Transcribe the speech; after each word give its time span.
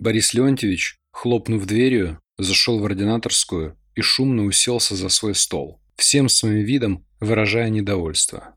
Борис 0.00 0.32
Леонтьевич, 0.32 0.96
хлопнув 1.10 1.66
дверью, 1.66 2.22
зашел 2.38 2.80
в 2.80 2.86
ординаторскую 2.86 3.76
и 3.94 4.00
шумно 4.00 4.44
уселся 4.44 4.96
за 4.96 5.10
свой 5.10 5.34
стол, 5.34 5.78
всем 5.96 6.30
своим 6.30 6.64
видом 6.64 7.06
выражая 7.20 7.68
недовольство. 7.68 8.54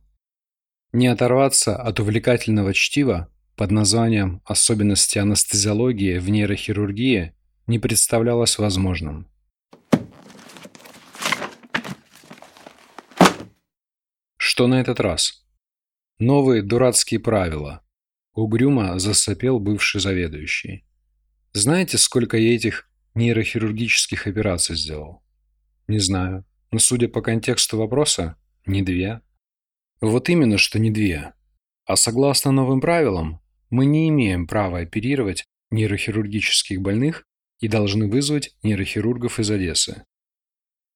Не 0.94 1.08
оторваться 1.08 1.76
от 1.76 2.00
увлекательного 2.00 2.74
чтива 2.74 3.28
под 3.58 3.72
названием 3.72 4.42
«Особенности 4.46 5.18
анестезиологии 5.18 6.18
в 6.18 6.30
нейрохирургии» 6.30 7.34
не 7.68 7.78
представлялось 7.78 8.58
возможным. 8.58 9.28
Что 14.38 14.68
на 14.68 14.80
этот 14.80 15.02
раз? 15.02 15.46
Новые 16.20 16.62
дурацкие 16.62 17.20
правила. 17.20 17.84
Угрюмо 18.34 18.98
засопел 18.98 19.60
бывший 19.60 20.00
заведующий. 20.00 20.86
Знаете, 21.54 22.00
сколько 22.00 22.36
я 22.36 22.56
этих 22.56 22.90
нейрохирургических 23.14 24.26
операций 24.26 24.76
сделал? 24.76 25.22
Не 25.88 26.00
знаю. 26.00 26.46
Но 26.72 26.80
судя 26.80 27.08
по 27.08 27.22
контексту 27.22 27.78
вопроса, 27.78 28.38
не 28.66 28.82
две. 28.82 29.22
Вот 30.02 30.30
именно, 30.30 30.58
что 30.58 30.80
не 30.80 30.90
две. 30.90 31.34
А 31.86 31.96
согласно 31.96 32.52
новым 32.52 32.82
правилам, 32.82 33.40
мы 33.70 33.86
не 33.86 34.10
имеем 34.10 34.48
права 34.48 34.80
оперировать 34.80 35.46
нейрохирургических 35.70 36.82
больных 36.82 37.24
и 37.60 37.68
должны 37.68 38.10
вызвать 38.10 38.56
нейрохирургов 38.64 39.40
из 39.40 39.52
Одессы. 39.52 40.06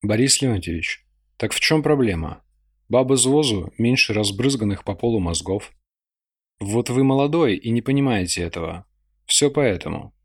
Борис 0.01 0.41
Леонтьевич, 0.41 1.05
так 1.37 1.53
в 1.53 1.59
чем 1.59 1.83
проблема? 1.83 2.43
Бабы 2.89 3.17
с 3.17 3.25
возу 3.25 3.71
меньше 3.77 4.13
разбрызганных 4.13 4.83
по 4.83 4.95
полу 4.95 5.19
мозгов. 5.19 5.71
Вот 6.59 6.89
вы 6.89 7.03
молодой 7.03 7.55
и 7.55 7.69
не 7.69 7.83
понимаете 7.83 8.41
этого. 8.41 8.87
Все 9.25 9.51
поэтому. 9.51 10.16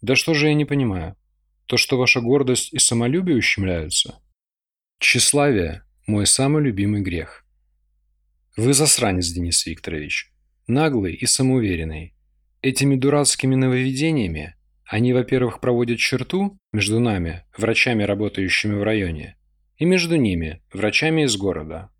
Да 0.00 0.14
что 0.14 0.34
же 0.34 0.48
я 0.48 0.54
не 0.54 0.64
понимаю? 0.64 1.16
То, 1.66 1.76
что 1.76 1.98
ваша 1.98 2.20
гордость 2.20 2.72
и 2.72 2.78
самолюбие 2.78 3.36
ущемляются? 3.36 4.20
Тщеславие– 4.98 5.82
мой 6.06 6.26
самый 6.26 6.62
любимый 6.62 7.02
грех. 7.02 7.44
Вы 8.56 8.74
засранец, 8.74 9.28
Денис 9.28 9.66
Викторович. 9.66 10.32
Наглый 10.66 11.14
и 11.14 11.26
самоуверенный. 11.26 12.14
Этими 12.62 12.96
дурацкими 12.96 13.54
нововведениями 13.54 14.56
они, 14.84 15.12
во-первых, 15.12 15.60
проводят 15.60 15.98
черту 15.98 16.58
между 16.72 16.98
нами, 16.98 17.44
врачами, 17.56 18.04
работающими 18.04 18.74
в 18.74 18.82
районе, 18.82 19.36
и 19.76 19.84
между 19.84 20.16
ними, 20.16 20.62
врачами 20.72 21.24
из 21.24 21.36
города. 21.36 21.90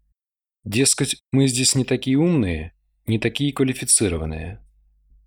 Дескать, 0.64 1.22
мы 1.30 1.48
здесь 1.48 1.74
не 1.74 1.84
такие 1.84 2.18
умные, 2.18 2.72
не 3.06 3.18
такие 3.18 3.52
квалифицированные. 3.52 4.64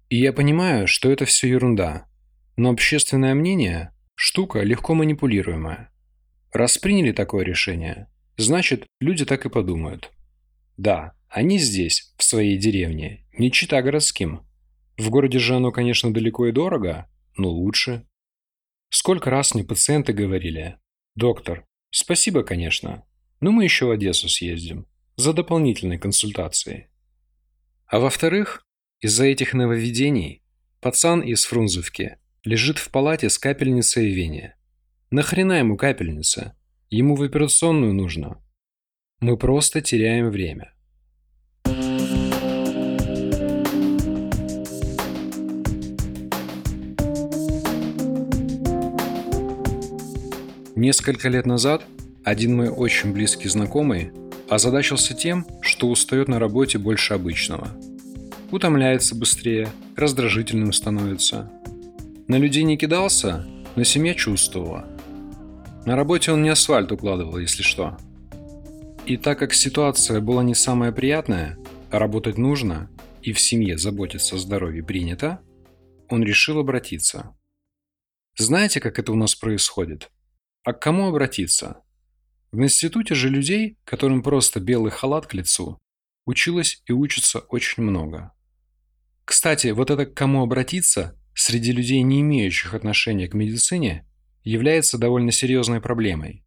И 0.09 0.17
я 0.17 0.33
понимаю, 0.33 0.88
что 0.88 1.11
это 1.11 1.25
все 1.25 1.49
ерунда, 1.49 2.08
но 2.57 2.69
общественное 2.69 3.33
мнение– 3.33 3.94
штука 4.16 4.61
легко 4.61 4.94
манипулируемая. 4.94 5.91
Раз 6.52 6.77
приняли 6.77 7.11
такое 7.11 7.45
решение, 7.45 8.08
значит, 8.38 8.85
люди 8.99 9.25
так 9.25 9.45
и 9.45 9.49
подумают. 9.49 10.11
Да, 10.77 11.13
они 11.30 11.59
здесь, 11.59 12.13
в 12.17 12.23
своей 12.23 12.58
деревне, 12.58 13.25
не 13.38 13.52
чита 13.52 13.81
городским. 13.81 14.45
В 14.97 15.09
городе 15.09 15.39
же 15.39 15.55
оно, 15.55 15.71
конечно, 15.71 16.13
далеко 16.13 16.47
и 16.47 16.52
дорого, 16.52 17.09
но 17.38 17.49
лучше. 17.49 18.05
Сколько 18.89 19.30
раз 19.30 19.53
мне 19.53 19.63
пациенты 19.63 20.11
говорили, 20.11 20.77
«Доктор, 21.15 21.65
спасибо, 21.89 22.43
конечно, 22.43 23.05
но 23.39 23.52
мы 23.52 23.63
еще 23.63 23.86
в 23.86 23.91
Одессу 23.91 24.27
съездим 24.27 24.88
за 25.15 25.33
дополнительной 25.33 25.97
консультацией». 25.97 26.88
А 27.88 27.99
во-вторых, 27.99 28.65
из-за 28.99 29.26
этих 29.26 29.53
нововведений 29.53 30.43
пацан 30.80 31.21
из 31.21 31.45
Фрунзовки 31.45 32.17
лежит 32.43 32.79
в 32.79 32.89
палате 32.89 33.29
с 33.29 33.37
капельницей 33.37 34.11
в 34.11 34.15
вене. 34.15 34.55
Нахрена 35.11 35.59
ему 35.59 35.77
капельница? 35.77 36.55
Ему 36.89 37.15
в 37.15 37.21
операционную 37.21 37.93
нужно. 37.93 38.41
Мы 39.19 39.37
просто 39.37 39.81
теряем 39.81 40.29
время. 40.29 40.73
Несколько 50.75 51.29
лет 51.29 51.45
назад 51.45 51.83
один 52.23 52.55
мой 52.55 52.69
очень 52.69 53.13
близкий 53.13 53.49
знакомый 53.49 54.11
озадачился 54.49 55.13
тем, 55.13 55.45
что 55.61 55.87
устает 55.87 56.27
на 56.27 56.39
работе 56.39 56.79
больше 56.79 57.13
обычного. 57.13 57.67
Утомляется 58.49 59.15
быстрее, 59.15 59.69
раздражительным 59.95 60.73
становится. 60.73 61.52
На 62.31 62.37
людей 62.37 62.64
не 62.64 62.77
кидался, 62.77 63.45
но 63.75 63.83
семья 63.83 64.14
чувствовала. 64.14 64.87
На 65.86 65.97
работе 65.97 66.31
он 66.31 66.42
не 66.42 66.47
асфальт 66.47 66.89
укладывал, 66.93 67.37
если 67.37 67.61
что. 67.61 67.97
И 69.05 69.17
так 69.17 69.37
как 69.37 69.53
ситуация 69.53 70.21
была 70.21 70.41
не 70.41 70.55
самая 70.55 70.93
приятная, 70.93 71.58
а 71.91 71.99
работать 71.99 72.37
нужно, 72.37 72.89
и 73.21 73.33
в 73.33 73.39
семье 73.41 73.77
заботиться 73.77 74.37
о 74.37 74.39
здоровье 74.39 74.81
принято, 74.81 75.41
он 76.08 76.23
решил 76.23 76.59
обратиться. 76.59 77.36
Знаете, 78.37 78.80
как 78.80 78.97
это 78.97 79.11
у 79.11 79.15
нас 79.15 79.36
происходит? 79.36 80.09
А 80.64 80.71
к 80.71 80.80
кому 80.80 81.09
обратиться? 81.09 81.83
В 82.53 82.64
институте 82.64 83.14
же 83.14 83.27
людей, 83.27 83.77
которым 83.83 84.23
просто 84.23 84.61
белый 84.61 84.91
халат 84.93 85.27
к 85.27 85.33
лицу, 85.33 85.81
училось 86.25 86.81
и 86.86 86.93
учится 86.93 87.39
очень 87.39 87.83
много. 87.83 88.31
Кстати, 89.25 89.67
вот 89.71 89.91
это 89.91 90.05
к 90.05 90.14
кому 90.14 90.41
обратиться 90.43 91.17
среди 91.33 91.71
людей, 91.71 92.02
не 92.02 92.21
имеющих 92.21 92.73
отношения 92.73 93.27
к 93.27 93.33
медицине, 93.33 94.05
является 94.43 94.97
довольно 94.97 95.31
серьезной 95.31 95.81
проблемой. 95.81 96.45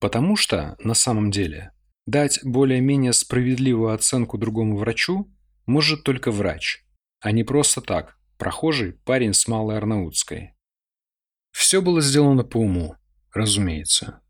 Потому 0.00 0.36
что, 0.36 0.76
на 0.78 0.94
самом 0.94 1.30
деле, 1.30 1.72
дать 2.06 2.40
более-менее 2.42 3.12
справедливую 3.12 3.92
оценку 3.92 4.38
другому 4.38 4.76
врачу 4.76 5.32
может 5.64 6.04
только 6.04 6.30
врач, 6.30 6.84
а 7.20 7.32
не 7.32 7.44
просто 7.44 7.80
так, 7.80 8.18
прохожий 8.38 8.92
парень 8.92 9.32
с 9.32 9.48
Малой 9.48 9.76
Арнаутской. 9.76 10.54
Все 11.52 11.80
было 11.80 12.00
сделано 12.00 12.44
по 12.44 12.58
уму, 12.58 12.96
разумеется. 13.32 14.20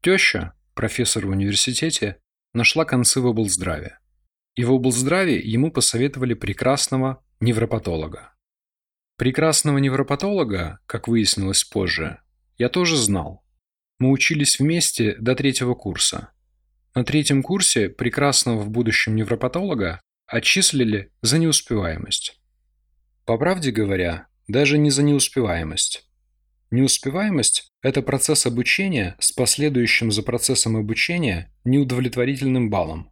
Теща, 0.00 0.54
профессор 0.74 1.26
в 1.26 1.30
университете, 1.30 2.20
нашла 2.54 2.84
концы 2.84 3.20
в 3.20 3.26
облздраве. 3.26 3.98
И 4.54 4.64
в 4.64 4.72
облздраве 4.72 5.38
ему 5.38 5.70
посоветовали 5.70 6.32
прекрасного 6.32 7.22
невропатолога. 7.40 8.35
Прекрасного 9.16 9.78
невропатолога, 9.78 10.80
как 10.86 11.08
выяснилось 11.08 11.64
позже, 11.64 12.20
я 12.58 12.68
тоже 12.68 12.96
знал. 12.96 13.42
Мы 13.98 14.10
учились 14.10 14.58
вместе 14.58 15.16
до 15.18 15.34
третьего 15.34 15.74
курса. 15.74 16.32
На 16.94 17.02
третьем 17.02 17.42
курсе 17.42 17.88
прекрасного 17.88 18.60
в 18.60 18.70
будущем 18.70 19.16
невропатолога 19.16 20.02
отчислили 20.26 21.12
за 21.22 21.38
неуспеваемость. 21.38 22.40
По 23.24 23.38
правде 23.38 23.70
говоря, 23.70 24.26
даже 24.48 24.76
не 24.76 24.90
за 24.90 25.02
неуспеваемость. 25.02 26.06
Неуспеваемость– 26.70 27.70
это 27.82 28.02
процесс 28.02 28.44
обучения 28.44 29.16
с 29.18 29.32
последующим 29.32 30.12
за 30.12 30.22
процессом 30.22 30.76
обучения 30.76 31.50
неудовлетворительным 31.64 32.68
баллом. 32.68 33.10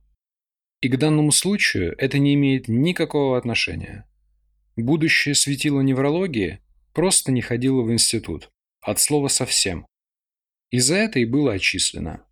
И 0.81 0.89
к 0.89 0.99
данному 0.99 1.33
случаю 1.33 1.95
это 1.97 2.19
не 2.19 2.35
имеет 2.35 2.69
никакого 2.69 3.39
отношения. 3.39 4.07
Будущее 4.77 5.35
светило 5.35 5.81
неврологии 5.81 6.61
просто 6.93 7.33
не 7.33 7.43
ходило 7.43 7.83
в 7.83 7.93
институт. 7.93 8.51
От 8.81 8.99
слова 9.01 9.29
совсем. 9.29 9.87
И 10.71 10.79
за 10.81 10.97
это 10.97 11.21
и 11.21 11.25
было 11.25 11.55
отчислено. 11.55 12.27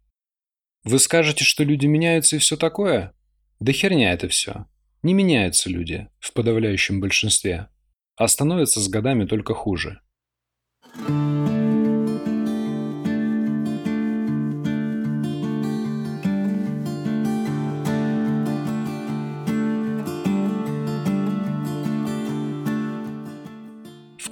Вы 0.85 0.99
скажете, 0.99 1.45
что 1.45 1.63
люди 1.63 1.87
меняются 1.87 2.37
и 2.37 2.39
все 2.41 2.57
такое? 2.57 3.15
Да 3.61 3.73
херня 3.73 4.13
это 4.13 4.29
все. 4.29 4.67
Не 5.03 5.15
меняются 5.15 5.71
люди 5.71 6.09
в 6.19 6.33
подавляющем 6.33 7.01
большинстве, 7.01 7.69
а 8.17 8.27
становятся 8.27 8.81
с 8.81 8.89
годами 8.89 9.25
только 9.25 9.55
хуже. 9.55 10.01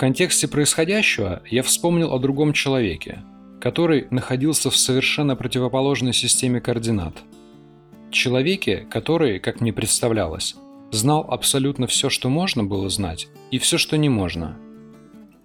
Контексте 0.01 0.49
происходящего 0.49 1.43
я 1.49 1.63
вспомнил 1.63 2.13
о 2.13 2.19
другом 2.19 2.53
человеке, 2.53 3.23
который 3.61 4.09
находился 4.11 4.71
в 4.71 4.77
совершенно 4.77 5.37
противоположной 5.37 6.15
системе 6.15 6.61
координат. 6.61 7.15
Человеке, 8.11 8.87
который, 8.91 9.39
как 9.39 9.61
мне 9.61 9.73
представлялось, 9.73 10.57
знал 10.91 11.27
абсолютно 11.31 11.87
все, 11.87 12.09
что 12.09 12.29
можно 12.29 12.65
было 12.65 12.89
знать, 12.89 13.29
и 13.53 13.59
все, 13.59 13.79
что 13.79 13.97
не 13.97 14.09
можно– 14.09 14.57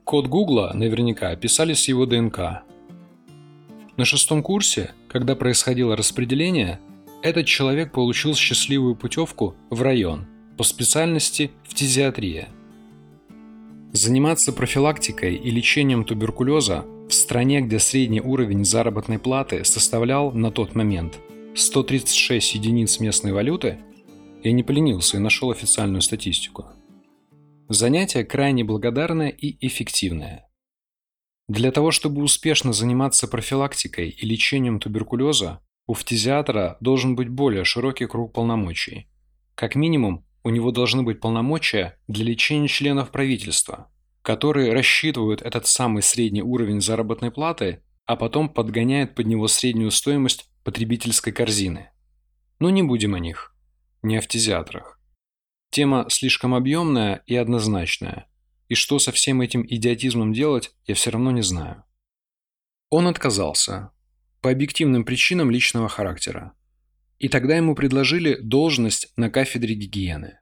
Код 0.06 0.28
Гугла 0.28 0.70
наверняка 0.76 1.36
писали 1.36 1.74
с 1.74 1.88
его 1.88 2.06
ДНК. 2.06 2.62
На 3.98 4.06
шестом 4.06 4.44
курсе, 4.44 4.94
когда 5.08 5.36
происходило 5.36 5.98
распределение, 5.98 6.80
этот 7.24 7.48
человек 7.48 7.92
получил 7.92 8.36
счастливую 8.36 8.96
путевку 8.96 9.56
в 9.72 9.82
район 9.82 10.28
по 10.60 10.64
специальности 10.64 11.50
фтизиатрия. 11.64 12.50
Заниматься 13.96 14.52
профилактикой 14.52 15.36
и 15.36 15.50
лечением 15.50 16.04
туберкулеза 16.04 16.84
в 17.08 17.14
стране, 17.14 17.62
где 17.62 17.80
средний 17.80 18.20
уровень 18.20 18.66
заработной 18.66 19.20
платы 19.20 19.64
составлял 19.64 20.34
на 20.34 20.52
тот 20.52 20.76
момент 20.76 21.18
136 21.56 22.56
единиц 22.56 23.00
местной 23.00 23.32
валюты, 23.32 23.80
я 24.44 24.52
не 24.52 24.64
поленился 24.64 25.16
и 25.16 25.22
нашел 25.22 25.50
официальную 25.50 26.02
статистику. 26.02 26.66
Занятие 27.70 28.26
крайне 28.26 28.66
благодарное 28.66 29.30
и 29.30 29.66
эффективное. 29.66 30.50
Для 31.48 31.72
того, 31.72 31.92
чтобы 31.92 32.22
успешно 32.22 32.74
заниматься 32.74 33.30
профилактикой 33.30 34.10
и 34.10 34.26
лечением 34.26 34.82
туберкулеза, 34.82 35.62
у 35.88 35.94
фтизиатра 35.94 36.76
должен 36.82 37.16
быть 37.16 37.30
более 37.30 37.64
широкий 37.64 38.08
круг 38.08 38.34
полномочий. 38.34 39.08
Как 39.56 39.76
минимум, 39.76 40.25
у 40.46 40.52
него 40.52 40.70
должны 40.70 41.02
быть 41.02 41.20
полномочия 41.20 41.98
для 42.08 42.24
лечения 42.24 42.68
членов 42.68 43.10
правительства, 43.10 43.92
которые 44.22 44.74
рассчитывают 44.74 45.42
этот 45.42 45.66
самый 45.66 46.04
средний 46.04 46.44
уровень 46.44 46.82
заработной 46.82 47.32
платы, 47.32 47.82
а 48.06 48.16
потом 48.16 48.50
подгоняют 48.50 49.16
под 49.16 49.26
него 49.26 49.48
среднюю 49.48 49.90
стоимость 49.90 50.48
потребительской 50.64 51.34
корзины. 51.34 51.90
Но 52.60 52.70
не 52.70 52.84
будем 52.84 53.16
о 53.16 53.20
них, 53.20 53.56
не 54.04 54.18
о 54.18 54.22
фтизиатрах. 54.22 55.02
Тема 55.72 56.06
слишком 56.10 56.54
объемная 56.54 57.24
и 57.26 57.36
однозначная, 57.36 58.28
и 58.68 58.76
что 58.76 59.00
со 59.00 59.12
всем 59.12 59.42
этим 59.42 59.66
идиотизмом 59.68 60.32
делать, 60.32 60.76
я 60.86 60.94
все 60.94 61.10
равно 61.10 61.32
не 61.32 61.42
знаю. 61.42 61.84
Он 62.92 63.08
отказался, 63.08 63.90
по 64.42 64.52
объективным 64.52 65.06
причинам 65.06 65.50
личного 65.50 65.90
характера. 65.90 66.54
И 67.18 67.30
тогда 67.30 67.56
ему 67.56 67.76
предложили 67.76 68.36
должность 68.36 69.12
на 69.16 69.30
кафедре 69.30 69.76
гигиены. 69.76 70.40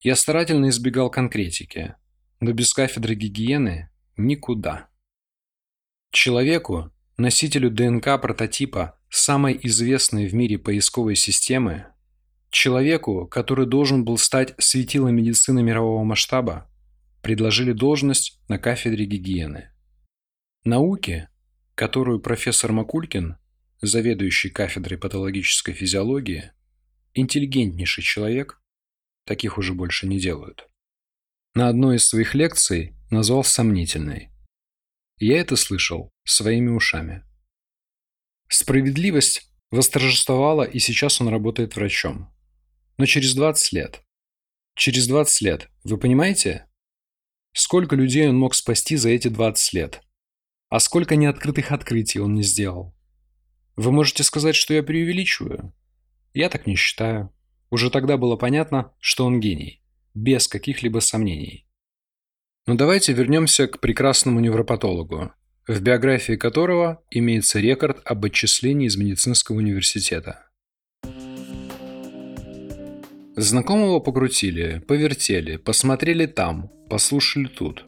Я 0.00 0.14
старательно 0.14 0.68
избегал 0.68 1.10
конкретики, 1.10 1.96
но 2.40 2.52
без 2.52 2.72
кафедры 2.72 3.14
гигиены 3.14 3.90
никуда. 4.16 4.88
Человеку, 6.12 6.92
носителю 7.16 7.70
ДНК 7.70 8.20
прототипа 8.20 8.98
самой 9.10 9.58
известной 9.62 10.28
в 10.28 10.34
мире 10.34 10.58
поисковой 10.58 11.16
системы, 11.16 11.86
человеку, 12.50 13.26
который 13.26 13.66
должен 13.66 14.04
был 14.04 14.18
стать 14.18 14.54
светилом 14.58 15.16
медицины 15.16 15.62
мирового 15.62 16.04
масштаба, 16.04 16.70
предложили 17.22 17.72
должность 17.72 18.40
на 18.48 18.58
кафедре 18.58 19.04
гигиены. 19.04 19.70
Науке, 20.64 21.28
которую 21.74 22.20
профессор 22.20 22.72
Макулькин 22.72 23.36
заведующий 23.80 24.50
кафедрой 24.50 24.98
патологической 24.98 25.74
физиологии, 25.74 26.52
интеллигентнейший 27.14 28.02
человек, 28.02 28.60
таких 29.24 29.58
уже 29.58 29.74
больше 29.74 30.06
не 30.06 30.18
делают. 30.18 30.68
На 31.54 31.68
одной 31.68 31.96
из 31.96 32.06
своих 32.06 32.34
лекций 32.34 32.94
назвал 33.10 33.44
сомнительной. 33.44 34.30
Я 35.18 35.40
это 35.40 35.56
слышал 35.56 36.10
своими 36.24 36.70
ушами. 36.70 37.24
Справедливость 38.48 39.50
восторжествовала, 39.70 40.62
и 40.62 40.78
сейчас 40.78 41.20
он 41.20 41.28
работает 41.28 41.76
врачом. 41.76 42.32
Но 42.96 43.06
через 43.06 43.34
20 43.34 43.72
лет. 43.72 44.02
Через 44.74 45.06
20 45.08 45.40
лет, 45.42 45.68
вы 45.84 45.98
понимаете? 45.98 46.66
Сколько 47.52 47.96
людей 47.96 48.28
он 48.28 48.38
мог 48.38 48.54
спасти 48.54 48.96
за 48.96 49.10
эти 49.10 49.28
20 49.28 49.72
лет? 49.72 50.02
А 50.68 50.80
сколько 50.80 51.16
неоткрытых 51.16 51.72
открытий 51.72 52.20
он 52.20 52.34
не 52.34 52.42
сделал? 52.42 52.94
Вы 53.78 53.92
можете 53.92 54.24
сказать, 54.24 54.56
что 54.56 54.74
я 54.74 54.82
преувеличиваю? 54.82 55.72
Я 56.34 56.48
так 56.48 56.66
не 56.66 56.74
считаю. 56.74 57.32
Уже 57.70 57.90
тогда 57.90 58.16
было 58.16 58.34
понятно, 58.34 58.92
что 58.98 59.24
он 59.24 59.38
гений. 59.38 59.80
Без 60.14 60.48
каких-либо 60.48 60.98
сомнений. 60.98 61.64
Но 62.66 62.74
давайте 62.74 63.12
вернемся 63.12 63.68
к 63.68 63.78
прекрасному 63.78 64.40
невропатологу, 64.40 65.30
в 65.68 65.80
биографии 65.80 66.32
которого 66.32 67.04
имеется 67.12 67.60
рекорд 67.60 68.00
об 68.04 68.24
отчислении 68.24 68.88
из 68.88 68.96
медицинского 68.96 69.58
университета. 69.58 70.50
Знакомого 73.36 74.00
покрутили, 74.00 74.80
повертели, 74.88 75.56
посмотрели 75.56 76.26
там, 76.26 76.68
послушали 76.90 77.46
тут. 77.46 77.86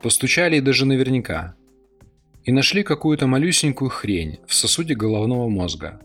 Постучали 0.00 0.58
и 0.58 0.60
даже 0.60 0.86
наверняка 0.86 1.56
и 2.44 2.52
нашли 2.52 2.82
какую-то 2.82 3.26
малюсенькую 3.26 3.90
хрень 3.90 4.40
в 4.46 4.54
сосуде 4.54 4.94
головного 4.94 5.48
мозга. 5.48 6.00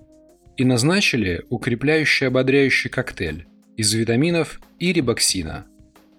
И 0.55 0.65
назначили 0.65 1.43
укрепляющий 1.49 2.27
ободряющий 2.27 2.89
коктейль 2.89 3.45
из 3.75 3.93
витаминов 3.93 4.59
и 4.79 4.91
рибоксина. 4.93 5.65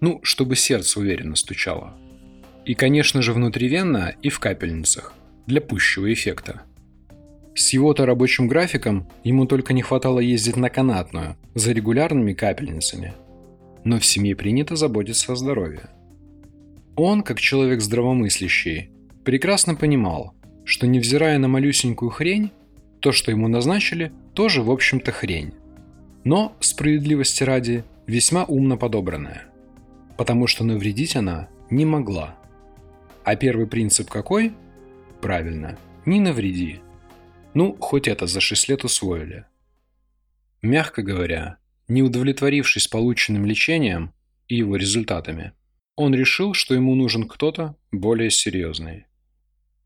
Ну, 0.00 0.20
чтобы 0.22 0.54
сердце 0.54 1.00
уверенно 1.00 1.34
стучало. 1.34 1.96
И, 2.64 2.74
конечно 2.74 3.22
же, 3.22 3.32
внутривенно 3.32 4.14
и 4.22 4.28
в 4.28 4.38
капельницах, 4.38 5.12
для 5.46 5.60
пущего 5.60 6.12
эффекта. 6.12 6.62
С 7.54 7.72
его-то 7.72 8.06
рабочим 8.06 8.46
графиком 8.46 9.08
ему 9.24 9.46
только 9.46 9.72
не 9.72 9.82
хватало 9.82 10.20
ездить 10.20 10.56
на 10.56 10.70
канатную, 10.70 11.36
за 11.54 11.72
регулярными 11.72 12.32
капельницами. 12.32 13.14
Но 13.82 13.98
в 13.98 14.06
семье 14.06 14.36
принято 14.36 14.76
заботиться 14.76 15.32
о 15.32 15.36
здоровье. 15.36 15.88
Он, 16.94 17.22
как 17.22 17.40
человек 17.40 17.80
здравомыслящий, 17.80 18.90
прекрасно 19.28 19.74
понимал, 19.74 20.32
что 20.64 20.86
невзирая 20.86 21.36
на 21.36 21.48
малюсенькую 21.48 22.10
хрень, 22.10 22.50
то, 23.00 23.12
что 23.12 23.30
ему 23.30 23.46
назначили, 23.46 24.10
тоже, 24.32 24.62
в 24.62 24.70
общем-то, 24.70 25.12
хрень. 25.12 25.52
Но, 26.24 26.56
справедливости 26.60 27.42
ради, 27.42 27.84
весьма 28.06 28.44
умно 28.44 28.78
подобранная. 28.78 29.44
Потому 30.16 30.46
что 30.46 30.64
навредить 30.64 31.14
она 31.14 31.50
не 31.68 31.84
могла. 31.84 32.38
А 33.22 33.36
первый 33.36 33.66
принцип 33.66 34.08
какой? 34.08 34.54
Правильно, 35.20 35.78
не 36.06 36.20
навреди. 36.20 36.80
Ну, 37.52 37.76
хоть 37.78 38.08
это 38.08 38.26
за 38.26 38.40
6 38.40 38.70
лет 38.70 38.84
усвоили. 38.84 39.44
Мягко 40.62 41.02
говоря, 41.02 41.58
не 41.86 42.02
удовлетворившись 42.02 42.88
полученным 42.88 43.44
лечением 43.44 44.14
и 44.46 44.56
его 44.56 44.76
результатами, 44.76 45.52
он 45.96 46.14
решил, 46.14 46.54
что 46.54 46.72
ему 46.72 46.94
нужен 46.94 47.28
кто-то 47.28 47.76
более 47.92 48.30
серьезный. 48.30 49.04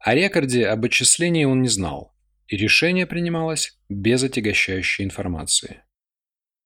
О 0.05 0.17
рекорде 0.17 0.67
об 0.67 0.85
отчислении 0.85 1.45
он 1.45 1.63
не 1.63 1.69
знал, 1.69 2.13
и 2.49 2.57
решение 2.57 3.07
принималось 3.07 3.79
без 3.89 4.25
отягощающей 4.25 5.05
информации. 5.05 5.85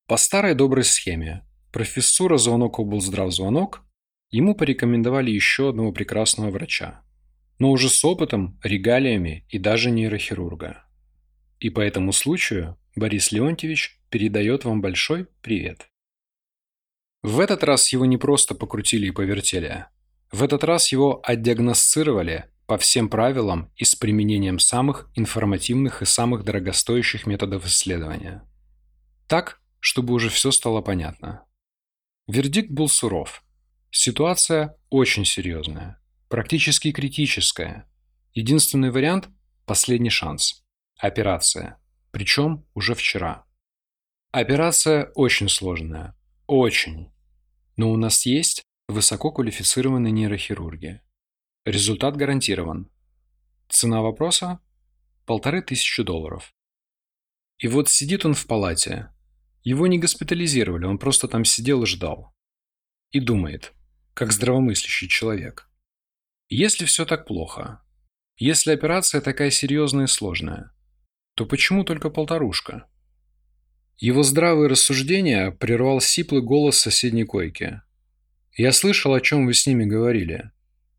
По 0.07 0.17
старой 0.17 0.55
доброй 0.55 0.85
схеме 0.85 1.47
профессура 1.71 2.39
звонок 2.39 2.79
облздрав 2.79 3.31
звонок 3.35 3.85
ему 4.31 4.55
порекомендовали 4.55 5.31
еще 5.31 5.69
одного 5.69 5.93
прекрасного 5.93 6.51
врача, 6.51 7.05
но 7.59 7.73
уже 7.73 7.91
с 7.91 8.03
опытом, 8.07 8.59
регалиями 8.65 9.45
и 9.51 9.59
даже 9.59 9.91
нейрохирурга. 9.91 10.87
И 11.59 11.69
по 11.69 11.81
этому 11.81 12.13
случаю 12.13 12.79
Борис 12.95 13.33
Леонтьевич 13.33 14.01
передает 14.09 14.65
вам 14.65 14.81
большой 14.81 15.27
привет. 15.43 15.91
В 17.21 17.41
этот 17.41 17.65
раз 17.65 17.93
его 17.93 18.07
не 18.07 18.17
просто 18.17 18.55
покрутили 18.55 19.09
и 19.09 19.11
повертели. 19.11 19.85
В 20.33 20.43
этот 20.43 20.65
раз 20.65 20.91
его 20.91 21.21
отдиагностировали 21.23 22.47
по 22.67 22.79
всем 22.79 23.09
правилам 23.09 23.73
и 23.77 23.85
с 23.85 23.95
применением 23.95 24.59
самых 24.59 25.11
информативных 25.15 26.03
и 26.03 26.05
самых 26.05 26.45
дорогостоящих 26.45 27.27
методов 27.27 27.65
исследования. 27.67 28.43
Так, 29.29 29.61
чтобы 29.81 30.15
уже 30.15 30.31
все 30.31 30.51
стало 30.51 30.81
понятно. 30.81 31.45
Вердикт 32.27 32.71
был 32.71 32.89
суров. 32.89 33.45
Ситуация 33.91 34.77
очень 34.91 35.25
серьезная, 35.25 36.03
практически 36.29 36.91
критическая. 36.91 37.89
Единственный 38.35 38.91
вариант– 38.91 39.29
последний 39.65 40.11
шанс. 40.11 40.65
Операция. 40.99 41.79
Причем 42.11 42.67
уже 42.75 42.95
вчера. 42.95 43.45
Операция 44.33 45.13
очень 45.15 45.49
сложная. 45.49 46.17
Очень. 46.47 47.13
Но 47.77 47.91
у 47.91 47.97
нас 47.97 48.27
есть 48.27 48.63
высококвалифицированные 48.89 50.13
нейрохирурги. 50.13 51.01
Результат 51.67 52.17
гарантирован. 52.17 52.89
Цена 53.69 54.01
вопроса– 54.01 54.61
полторы 55.27 55.63
тысячи 55.63 56.05
долларов. 56.05 56.55
И 57.59 57.67
вот 57.67 57.89
сидит 57.89 58.25
он 58.25 58.35
в 58.35 58.47
палате. 58.47 59.11
Его 59.65 59.89
не 59.89 59.99
госпитализировали, 59.99 60.85
он 60.85 60.97
просто 60.97 61.27
там 61.27 61.45
сидел 61.45 61.83
и 61.83 61.87
ждал. 61.87 62.33
И 63.11 63.19
думает, 63.19 63.73
как 64.15 64.31
здравомыслящий 64.31 65.09
человек. 65.09 65.69
Если 66.49 66.85
все 66.85 67.05
так 67.05 67.27
плохо, 67.27 67.83
если 68.37 68.71
операция 68.71 69.21
такая 69.21 69.51
серьезная 69.51 70.05
и 70.05 70.09
сложная, 70.09 70.71
то 71.35 71.47
почему 71.47 71.83
только 71.83 72.11
полторушка? 72.11 72.89
Его 73.97 74.23
здравые 74.23 74.69
рассуждения 74.69 75.51
прервал 75.51 76.01
сиплый 76.01 76.43
голос 76.43 76.79
соседней 76.79 77.25
койки. 77.25 77.83
«Я 78.57 78.71
слышал, 78.71 79.15
о 79.15 79.21
чем 79.21 79.47
вы 79.47 79.53
с 79.53 79.67
ними 79.67 79.85
говорили. 79.85 80.53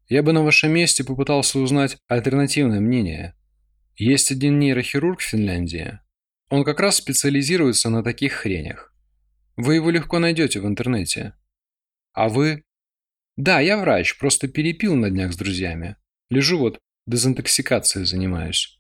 Я 0.10 0.24
бы 0.24 0.32
на 0.32 0.44
вашем 0.44 0.72
месте 0.72 1.04
попытался 1.04 1.60
узнать 1.60 1.98
альтернативное 2.08 2.80
мнение. 2.80 3.36
Есть 3.98 4.32
один 4.32 4.58
нейрохирург 4.60 5.20
в 5.20 5.24
Финляндии. 5.24 6.00
Он 6.50 6.64
как 6.64 6.80
раз 6.80 6.96
специализируется 6.96 7.90
на 7.90 8.04
таких 8.04 8.34
хренях. 8.34 8.94
Вы 9.58 9.76
его 9.76 9.90
легко 9.90 10.20
найдете 10.20 10.62
в 10.62 10.68
интернете. 10.68 11.34
А 12.14 12.30
вы... 12.30 12.64
Да, 13.36 13.60
я 13.60 13.78
врач, 13.78 14.18
просто 14.18 14.48
перепил 14.48 14.96
на 14.96 15.10
днях 15.10 15.34
с 15.34 15.38
друзьями. 15.38 15.98
Лежу 16.30 16.58
вот, 16.58 16.80
дезинтоксикацией 17.06 18.06
занимаюсь. 18.06 18.77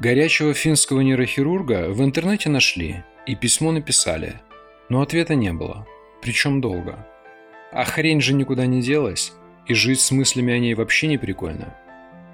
Горячего 0.00 0.54
финского 0.54 1.00
нейрохирурга 1.00 1.90
в 1.90 2.04
интернете 2.04 2.48
нашли 2.48 3.02
и 3.26 3.34
письмо 3.34 3.72
написали, 3.72 4.40
но 4.88 5.00
ответа 5.00 5.34
не 5.34 5.52
было, 5.52 5.88
причем 6.22 6.60
долго. 6.60 7.04
А 7.72 7.82
хрень 7.84 8.20
же 8.20 8.32
никуда 8.32 8.66
не 8.66 8.80
делась, 8.80 9.32
и 9.66 9.74
жить 9.74 10.00
с 10.00 10.12
мыслями 10.12 10.54
о 10.54 10.58
ней 10.60 10.74
вообще 10.74 11.08
не 11.08 11.18
прикольно. 11.18 11.76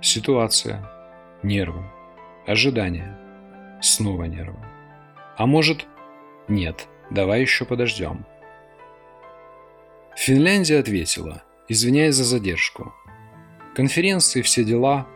Ситуация, 0.02 0.86
нервы, 1.42 1.82
ожидания, 2.46 3.18
снова 3.80 4.24
нервы. 4.24 4.58
А 5.38 5.46
может, 5.46 5.86
нет, 6.48 6.86
давай 7.10 7.40
еще 7.40 7.64
подождем. 7.64 8.26
Финляндия 10.18 10.80
ответила, 10.80 11.42
извиняясь 11.70 12.14
за 12.14 12.24
задержку. 12.24 12.92
Конференции, 13.74 14.42
все 14.42 14.64
дела. 14.64 15.06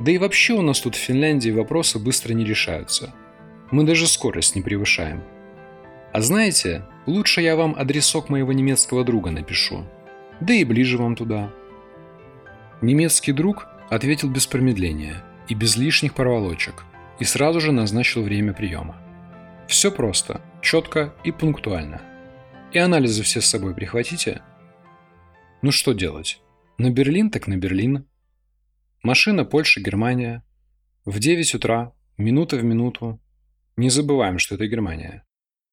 Да 0.00 0.12
и 0.12 0.18
вообще 0.18 0.54
у 0.54 0.62
нас 0.62 0.80
тут 0.80 0.94
в 0.94 0.98
Финляндии 0.98 1.50
вопросы 1.50 1.98
быстро 1.98 2.32
не 2.34 2.44
решаются. 2.44 3.14
Мы 3.70 3.84
даже 3.84 4.06
скорость 4.06 4.54
не 4.54 4.62
превышаем. 4.62 5.22
А 6.12 6.20
знаете, 6.20 6.84
лучше 7.06 7.42
я 7.42 7.56
вам 7.56 7.74
адресок 7.78 8.28
моего 8.28 8.52
немецкого 8.52 9.04
друга 9.04 9.30
напишу. 9.30 9.84
Да 10.40 10.54
и 10.54 10.64
ближе 10.64 10.98
вам 10.98 11.16
туда. 11.16 11.50
Немецкий 12.80 13.32
друг 13.32 13.66
Ответил 13.90 14.28
без 14.28 14.46
промедления 14.46 15.24
и 15.48 15.54
без 15.54 15.76
лишних 15.76 16.14
проволочек, 16.14 16.84
и 17.18 17.24
сразу 17.24 17.58
же 17.60 17.72
назначил 17.72 18.22
время 18.22 18.52
приема. 18.52 18.96
Все 19.66 19.90
просто, 19.90 20.42
четко 20.60 21.14
и 21.24 21.32
пунктуально. 21.32 22.02
И 22.72 22.78
анализы 22.78 23.22
все 23.22 23.40
с 23.40 23.46
собой 23.46 23.74
прихватите. 23.74 24.42
Ну 25.62 25.70
что 25.72 25.94
делать? 25.94 26.42
На 26.76 26.90
Берлин 26.90 27.30
так 27.30 27.46
на 27.46 27.56
Берлин. 27.56 28.04
Машина 29.04 29.44
Польша, 29.44 29.80
Германия. 29.80 30.42
В 31.04 31.20
9 31.20 31.54
утра, 31.54 31.94
минута 32.16 32.56
в 32.56 32.64
минуту. 32.64 33.20
Не 33.76 33.90
забываем, 33.90 34.40
что 34.40 34.56
это 34.56 34.66
Германия. 34.66 35.24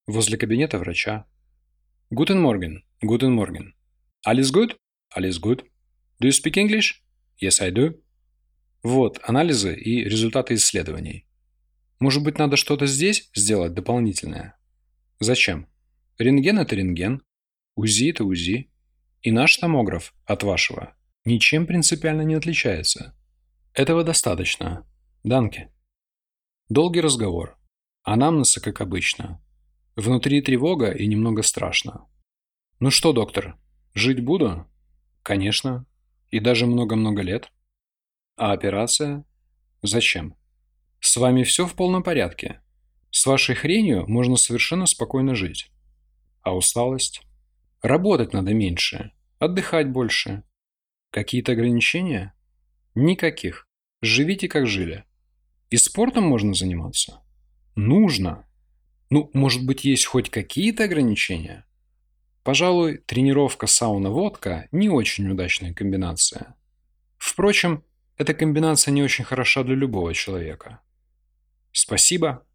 Возле 0.06 0.38
кабинета 0.38 0.78
врача. 0.78 1.26
Guten 2.12 2.40
Morgen, 2.40 2.84
guten 3.04 3.34
Morgen. 3.36 3.74
Alles 4.24 4.52
gut? 4.52 4.78
Alles 5.10 5.40
gut. 5.40 5.66
Do 6.20 6.28
you 6.28 6.32
speak 6.32 6.56
English? 6.56 7.02
Yes, 7.42 7.60
I 7.64 7.72
do. 7.72 8.00
Вот, 8.84 9.20
анализы 9.24 9.74
и 9.74 10.04
результаты 10.04 10.54
исследований. 10.54 11.26
Может 12.00 12.24
быть, 12.24 12.38
надо 12.38 12.58
что-то 12.58 12.86
здесь 12.86 13.32
сделать 13.34 13.74
дополнительное? 13.74 14.56
Зачем? 15.20 15.68
Рентген– 16.20 16.60
это 16.60 16.76
рентген, 16.76 17.24
УЗИ– 17.76 18.10
это 18.12 18.24
УЗИ. 18.24 18.70
И 19.24 19.32
наш 19.32 19.58
томограф 19.58 20.14
от 20.26 20.44
вашего 20.44 20.96
ничем 21.26 21.68
принципиально 21.68 22.22
не 22.22 22.36
отличается. 22.36 23.16
Этого 23.74 24.04
достаточно. 24.04 24.88
Данки. 25.24 25.70
Долгий 26.70 27.02
разговор. 27.02 27.58
Анамнеза, 28.04 28.62
как 28.62 28.82
обычно. 28.82 29.44
Внутри 29.96 30.42
тревога 30.42 30.92
и 30.92 31.08
немного 31.08 31.42
страшно. 31.42 32.08
Ну 32.80 32.92
что, 32.92 33.14
доктор, 33.14 33.58
жить 33.94 34.24
буду? 34.24 34.66
Конечно. 35.24 35.86
И 36.30 36.40
даже 36.40 36.66
много-много 36.66 37.22
лет. 37.22 37.52
А 38.38 38.52
операция? 38.52 39.26
Зачем? 39.82 40.36
С 41.00 41.18
вами 41.18 41.44
все 41.44 41.66
в 41.66 41.76
полном 41.76 42.04
порядке. 42.04 42.62
С 43.12 43.26
вашей 43.26 43.56
хренью 43.56 44.06
можно 44.08 44.36
совершенно 44.36 44.86
спокойно 44.86 45.36
жить. 45.36 45.72
А 46.42 46.56
усталость? 46.56 47.22
Работать 47.82 48.34
надо 48.34 48.54
меньше, 48.54 49.12
отдыхать 49.40 49.90
больше. 49.90 50.44
Какие-то 51.16 51.54
ограничения? 51.54 52.34
Никаких. 52.94 53.70
Живите 54.02 54.50
как 54.50 54.68
жили. 54.68 55.06
И 55.70 55.78
спортом 55.78 56.26
можно 56.26 56.54
заниматься? 56.54 57.24
Нужно. 57.76 58.46
Ну, 59.10 59.32
может 59.34 59.66
быть, 59.66 59.86
есть 59.86 60.08
хоть 60.08 60.30
какие-то 60.30 60.84
ограничения? 60.84 61.66
Пожалуй, 62.44 62.98
тренировка 62.98 63.66
сауна-водка 63.66 64.68
не 64.74 64.90
очень 64.90 65.30
удачная 65.30 65.74
комбинация. 65.74 66.58
Впрочем, 67.18 67.86
эта 68.18 68.34
комбинация 68.34 68.92
не 68.92 69.02
очень 69.02 69.24
хороша 69.24 69.64
для 69.64 69.76
любого 69.76 70.14
человека. 70.14 70.82
Спасибо. 71.72 72.46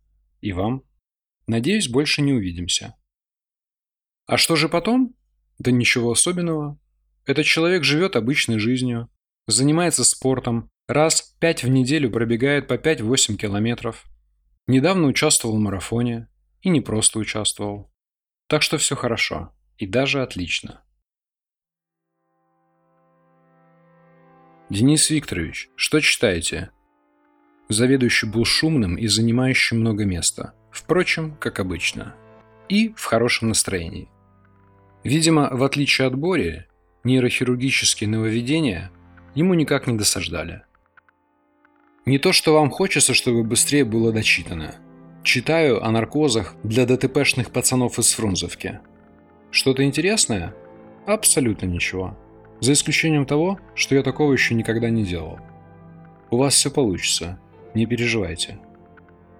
И 0.43 0.53
вам. 0.53 0.85
Надеюсь, 1.47 1.89
больше 1.89 2.21
не 2.21 2.35
увидимся. 2.35 2.95
А 4.27 4.37
что 4.37 4.55
же 4.55 4.69
потом? 4.69 5.15
Да 5.59 5.71
ничего 5.71 6.11
особенного. 6.11 6.79
Этот 7.27 7.47
человек 7.47 7.85
живет 7.85 8.17
обычной 8.17 8.59
жизнью, 8.59 9.09
занимается 9.47 10.05
спортом, 10.05 10.71
раз 10.89 11.23
пять 11.39 11.63
в 11.63 11.69
неделю 11.69 12.11
пробегает 12.11 12.69
по 12.69 12.75
5-8 12.75 13.37
километров. 13.37 14.07
Недавно 14.67 15.07
участвовал 15.07 15.57
в 15.57 15.61
марафоне. 15.61 16.29
И 16.63 16.69
не 16.69 16.83
просто 16.83 17.19
участвовал. 17.19 17.91
Так 18.47 18.63
что 18.63 18.77
все 18.77 18.95
хорошо. 18.95 19.55
И 19.79 19.87
даже 19.87 20.23
отлично. 20.23 20.83
«Денис 24.69 25.09
Викторович, 25.11 25.71
что 25.75 26.01
читаете?» 26.01 26.71
Заведующий 27.69 28.27
был 28.27 28.45
шумным 28.45 28.97
и 28.97 29.07
занимающим 29.07 29.81
много 29.81 30.05
места. 30.05 30.55
Впрочем, 30.71 31.37
как 31.37 31.61
обычно. 31.61 32.15
И 32.69 32.93
в 32.95 33.05
хорошем 33.05 33.49
настроении. 33.49 34.09
Видимо, 35.03 35.49
в 35.51 35.63
отличие 35.63 36.07
от 36.07 36.15
Бори, 36.15 36.67
нейрохирургические 37.05 38.09
нововведения 38.09 38.91
ему 39.35 39.55
никак 39.55 39.87
не 39.87 39.97
досаждали. 39.97 40.63
Не 42.07 42.19
то, 42.19 42.33
что 42.33 42.55
вам 42.55 42.71
хочется, 42.71 43.15
чтобы 43.15 43.45
быстрее 43.45 43.85
было 43.85 44.13
дочитано. 44.13 44.75
Читаю 45.23 45.85
о 45.85 45.91
наркозах 45.91 46.55
для 46.65 46.87
ДТПшных 46.87 47.51
пацанов 47.51 47.99
из 47.99 48.13
Фрунзовки. 48.15 48.81
Что-то 49.51 49.85
интересное? 49.85 50.55
Абсолютно 51.07 51.67
ничего. 51.67 52.17
За 52.61 52.73
исключением 52.73 53.27
того, 53.27 53.59
что 53.75 53.95
я 53.95 54.03
такого 54.03 54.33
еще 54.33 54.55
никогда 54.55 54.91
не 54.91 55.05
делал. 55.05 55.39
У 56.31 56.39
вас 56.39 56.55
все 56.55 56.71
получится, 56.71 57.39
не 57.75 57.87
переживайте. 57.87 58.59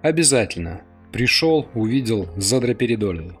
Обязательно. 0.01 0.81
Пришел, 1.11 1.67
увидел, 1.73 2.29
задрапередолил. 2.37 3.40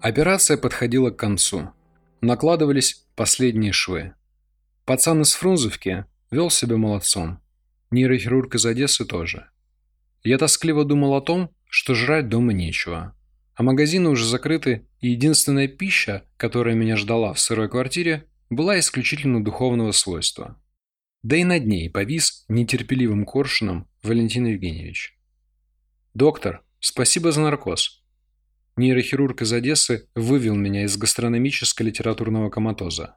Операция 0.00 0.56
подходила 0.56 1.10
к 1.10 1.16
концу. 1.16 1.72
Накладывались 2.20 3.06
последние 3.14 3.72
швы. 3.72 4.14
Пацан 4.84 5.22
из 5.22 5.34
Фрунзовки 5.34 6.04
вел 6.30 6.50
себя 6.50 6.76
молодцом. 6.76 7.40
Нейрохирург 7.90 8.54
из 8.54 8.66
Одессы 8.66 9.04
тоже. 9.04 9.48
Я 10.22 10.38
тоскливо 10.38 10.84
думал 10.84 11.14
о 11.14 11.20
том, 11.20 11.50
что 11.68 11.94
жрать 11.94 12.28
дома 12.28 12.52
нечего 12.52 13.14
а 13.58 13.64
магазины 13.64 14.08
уже 14.08 14.24
закрыты, 14.24 14.86
и 15.00 15.08
единственная 15.08 15.66
пища, 15.66 16.22
которая 16.36 16.76
меня 16.76 16.96
ждала 16.96 17.34
в 17.34 17.40
сырой 17.40 17.68
квартире, 17.68 18.24
была 18.50 18.78
исключительно 18.78 19.42
духовного 19.42 19.90
свойства. 19.90 20.56
Да 21.24 21.36
и 21.36 21.42
над 21.42 21.66
ней 21.66 21.90
повис 21.90 22.44
нетерпеливым 22.46 23.26
коршуном 23.26 23.88
Валентин 24.04 24.46
Евгеньевич. 24.46 25.18
«Доктор, 26.14 26.62
спасибо 26.78 27.32
за 27.32 27.40
наркоз». 27.40 27.97
Нейрохирург 28.78 29.42
из 29.42 29.52
Одессы 29.52 30.08
вывел 30.14 30.54
меня 30.54 30.84
из 30.84 30.96
гастрономическо-литературного 30.96 32.48
коматоза. 32.48 33.16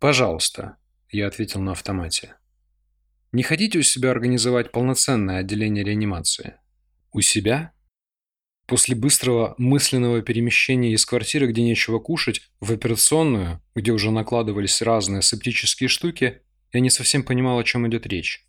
«Пожалуйста»,– 0.00 0.76
я 1.10 1.28
ответил 1.28 1.60
на 1.60 1.70
автомате. 1.70 2.34
«Не 3.30 3.44
хотите 3.44 3.78
у 3.78 3.82
себя 3.82 4.10
организовать 4.10 4.72
полноценное 4.72 5.38
отделение 5.38 5.84
реанимации?» 5.84 6.56
«У 7.12 7.20
себя?» 7.20 7.74
После 8.66 8.96
быстрого 8.96 9.54
мысленного 9.56 10.20
перемещения 10.22 10.92
из 10.92 11.06
квартиры, 11.06 11.46
где 11.46 11.62
нечего 11.62 12.00
кушать, 12.00 12.50
в 12.58 12.72
операционную, 12.72 13.62
где 13.76 13.92
уже 13.92 14.10
накладывались 14.10 14.82
разные 14.82 15.22
септические 15.22 15.88
штуки, 15.88 16.42
я 16.72 16.80
не 16.80 16.90
совсем 16.90 17.22
понимал, 17.22 17.60
о 17.60 17.64
чем 17.64 17.86
идет 17.86 18.04
речь. 18.08 18.44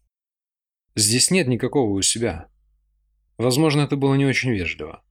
Здесь 0.96 1.30
нет 1.30 1.48
никакого 1.48 1.92
у 1.92 2.02
себя. 2.02 2.50
Возможно, 3.38 3.82
это 3.82 3.96
было 3.96 4.16
не 4.16 4.26
очень 4.26 4.50
вежливо. 4.50 5.04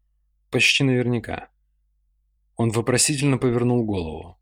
Почти 0.57 0.85
наверняка. 0.85 1.51
Он 2.57 2.71
вопросительно 2.71 3.37
повернул 3.37 3.85
голову. 3.85 4.39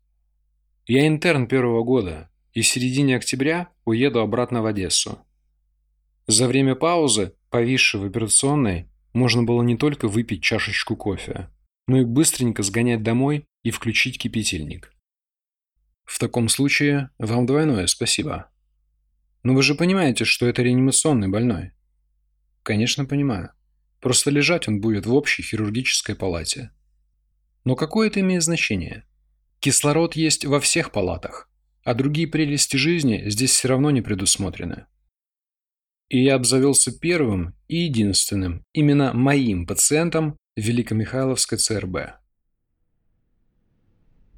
Я 0.85 1.07
интерн 1.07 1.45
первого 1.45 1.83
года, 1.83 2.31
и 2.53 2.61
в 2.61 2.67
середине 2.67 3.17
октября 3.17 3.67
уеду 3.83 4.21
обратно 4.21 4.61
в 4.61 4.65
Одессу. 4.65 5.19
За 6.25 6.47
время 6.47 6.75
паузы, 6.75 7.33
повисшей 7.49 7.99
в 7.99 8.05
операционной, 8.05 8.87
можно 9.11 9.43
было 9.43 9.61
не 9.61 9.75
только 9.75 10.07
выпить 10.07 10.41
чашечку 10.41 10.95
кофе, 10.95 11.49
но 11.85 11.97
и 11.97 12.05
быстренько 12.05 12.63
сгонять 12.63 13.03
домой 13.03 13.43
и 13.63 13.71
включить 13.71 14.17
кипятильник. 14.17 14.93
В 16.05 16.17
таком 16.17 16.47
случае 16.47 17.09
вам 17.17 17.45
двойное 17.45 17.87
спасибо. 17.87 18.49
Но 19.43 19.53
вы 19.53 19.61
же 19.63 19.75
понимаете, 19.75 20.23
что 20.23 20.45
это 20.45 20.63
реанимационный 20.63 21.27
больной. 21.27 21.73
Конечно, 22.63 23.03
понимаю. 23.03 23.51
Просто 24.05 24.29
лежать 24.29 24.67
он 24.67 24.81
будет 24.81 25.07
в 25.07 25.13
общей 25.15 25.41
хирургической 25.41 26.13
палате. 26.13 26.69
Но 27.63 27.75
какое 27.75 28.05
это 28.05 28.19
имеет 28.19 28.43
значение? 28.43 29.03
Кислород 29.59 30.15
есть 30.15 30.45
во 30.45 30.59
всех 30.59 30.91
палатах, 30.91 31.49
а 31.83 31.95
другие 31.95 32.27
прелести 32.27 32.77
жизни 32.77 33.23
здесь 33.31 33.49
все 33.49 33.69
равно 33.69 33.89
не 33.89 34.03
предусмотрены. 34.03 34.85
И 36.09 36.23
я 36.23 36.35
обзавелся 36.35 36.91
первым 36.91 37.55
и 37.67 37.77
единственным, 37.77 38.63
именно 38.73 39.11
моим 39.11 39.65
пациентом 39.65 40.37
Великомихайловской 40.55 41.57
ЦРБ. 41.57 41.97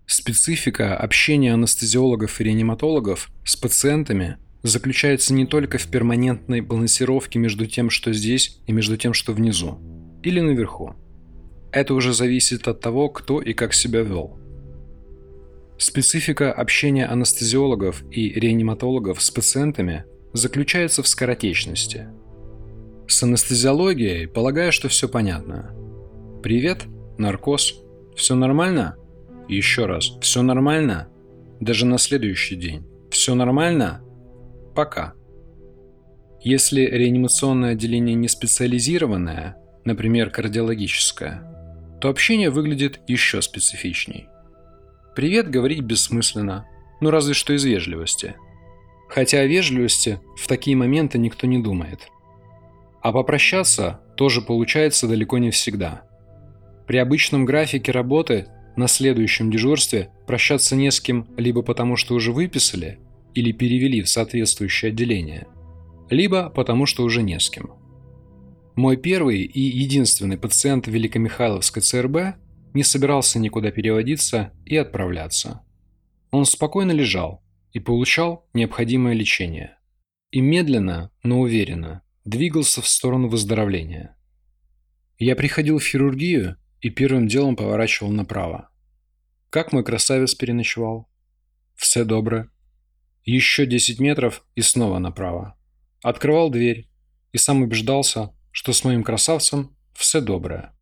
Специфика 0.05 0.95
общения 0.95 1.53
анестезиологов 1.53 2.39
и 2.39 2.45
реаниматологов 2.45 3.29
с 3.43 3.57
пациентами 3.57 4.37
заключается 4.67 5.33
не 5.33 5.45
только 5.45 5.77
в 5.77 5.87
перманентной 5.87 6.61
балансировке 6.61 7.39
между 7.39 7.65
тем, 7.65 7.89
что 7.89 8.13
здесь, 8.13 8.59
и 8.67 8.71
между 8.71 8.97
тем, 8.97 9.13
что 9.13 9.33
внизу, 9.33 9.79
или 10.23 10.39
наверху. 10.39 10.95
Это 11.71 11.93
уже 11.93 12.13
зависит 12.13 12.67
от 12.67 12.79
того, 12.79 13.09
кто 13.09 13.41
и 13.41 13.53
как 13.53 13.73
себя 13.73 14.01
вел. 14.01 14.39
Специфика 15.77 16.51
общения 16.51 17.05
анестезиологов 17.05 18.03
и 18.09 18.29
реаниматологов 18.31 19.21
с 19.21 19.29
пациентами 19.29 20.05
заключается 20.33 21.03
в 21.03 21.07
скоротечности. 21.07 22.07
С 23.07 23.21
анестезиологией 23.23 24.27
полагаю, 24.27 24.71
что 24.71 24.89
все 24.89 25.07
понятно. 25.07 25.71
Привет, 26.41 26.85
наркоз. 27.17 27.75
Все 28.15 28.35
нормально? 28.35 28.97
Еще 29.47 29.85
раз, 29.85 30.17
все 30.19 30.41
нормально? 30.41 31.09
Даже 31.59 31.85
на 31.85 31.99
следующий 31.99 32.55
день. 32.55 32.83
Все 33.11 33.35
нормально? 33.35 34.01
Пока. 34.77 35.15
Если 36.39 36.81
реанимационное 36.81 37.71
отделение 37.71 38.13
не 38.13 38.27
специализированное, 38.27 39.57
например, 39.85 40.29
кардиологическое, 40.29 41.41
то 41.99 42.09
общение 42.09 42.51
выглядит 42.51 42.99
еще 43.07 43.41
специфичней. 43.41 44.27
«Привет» 45.15 45.49
говорить 45.49 45.81
бессмысленно, 45.81 46.67
ну 47.01 47.09
разве 47.09 47.33
что 47.33 47.53
из 47.53 47.63
вежливости. 47.63 48.35
Хотя 49.09 49.39
о 49.39 49.47
вежливости 49.47 50.19
в 50.39 50.47
такие 50.47 50.77
моменты 50.77 51.17
никто 51.17 51.47
не 51.47 51.57
думает. 51.57 52.09
А 53.01 53.11
попрощаться 53.11 54.01
тоже 54.15 54.43
получается 54.43 55.07
далеко 55.07 55.39
не 55.39 55.49
всегда. 55.49 56.03
При 56.85 56.97
обычном 56.97 57.45
графике 57.45 57.91
работы 57.91 58.45
на 58.75 58.87
следующем 58.87 59.49
дежурстве 59.49 60.11
прощаться 60.27 60.75
не 60.75 60.91
с 60.91 61.01
кем 61.01 61.27
либо 61.35 61.63
потому, 61.63 61.95
что 61.95 62.13
уже 62.13 62.31
выписали, 62.31 62.99
или 63.37 63.51
перевели 63.51 64.01
в 64.01 64.09
соответствующее 64.09 64.89
отделение, 64.89 65.45
либо 66.09 66.49
потому, 66.49 66.87
что 66.87 67.03
уже 67.03 67.21
не 67.21 67.39
с 67.39 67.51
кем. 67.51 67.71
Мой 68.75 68.97
первый 68.97 69.43
и 69.43 69.61
единственный 69.61 70.39
пациент 70.39 70.87
Великомихайловской 70.87 71.83
ЦРБ 71.83 72.17
не 72.73 72.83
собирался 72.83 73.37
никуда 73.37 73.69
переводиться 73.69 74.53
и 74.65 74.75
отправляться. 74.75 75.61
Он 76.31 76.45
спокойно 76.45 76.91
лежал 76.91 77.43
и 77.73 77.79
получал 77.79 78.49
необходимое 78.55 79.13
лечение. 79.13 79.77
И 80.31 80.41
медленно, 80.41 81.11
но 81.21 81.39
уверенно 81.39 82.01
двигался 82.25 82.81
в 82.81 82.87
сторону 82.87 83.27
выздоровления. 83.27 84.17
Я 85.19 85.35
приходил 85.35 85.77
в 85.77 85.83
хирургию 85.83 86.57
и 86.81 86.89
первым 86.89 87.27
делом 87.27 87.55
поворачивал 87.55 88.11
направо. 88.11 88.69
Как 89.51 89.71
мой 89.73 89.83
красавец 89.83 90.33
переночевал? 90.33 91.07
Все 91.75 92.03
добро. 92.03 92.47
Еще 93.27 93.65
10 93.65 93.99
метров 93.99 94.45
и 94.55 94.61
снова 94.61 94.99
направо. 94.99 95.59
Открывал 96.01 96.49
дверь 96.49 96.89
и 97.33 97.37
сам 97.37 97.61
убеждался, 97.61 98.33
что 98.51 98.71
с 98.71 98.85
моим 98.85 99.03
красавцем 99.03 99.75
все 99.93 100.21
доброе. 100.21 100.73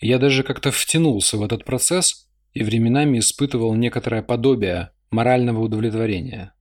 Я 0.00 0.18
даже 0.18 0.44
как-то 0.44 0.70
втянулся 0.70 1.36
в 1.36 1.42
этот 1.42 1.66
процесс 1.66 2.30
и 2.54 2.62
временами 2.62 3.18
испытывал 3.18 3.74
некоторое 3.74 4.22
подобие 4.22 4.92
морального 5.10 5.60
удовлетворения. 5.60 6.54